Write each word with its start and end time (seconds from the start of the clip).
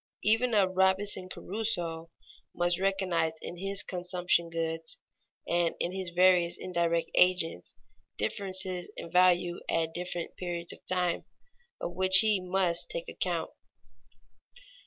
Even 0.23 0.55
a 0.55 0.67
Robinson 0.67 1.29
Crusoe 1.29 2.09
must 2.55 2.79
recognize 2.79 3.33
in 3.39 3.57
his 3.57 3.83
consumption 3.83 4.49
goods 4.49 4.97
and 5.47 5.75
in 5.79 5.91
his 5.91 6.09
various 6.09 6.57
indirect 6.57 7.11
agents 7.13 7.75
differences 8.17 8.89
in 8.97 9.11
value 9.11 9.59
at 9.69 9.93
different 9.93 10.35
periods 10.37 10.73
of 10.73 10.83
time, 10.87 11.25
of 11.79 11.91
which 11.93 12.17
he 12.21 12.39
must 12.41 12.89
take 12.89 13.07
account. 13.07 13.51